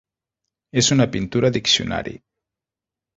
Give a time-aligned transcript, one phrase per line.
[0.81, 2.15] És una pintura diccionari.